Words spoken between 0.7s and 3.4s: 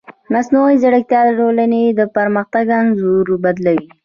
ځیرکتیا د ټولنې د پرمختګ انځور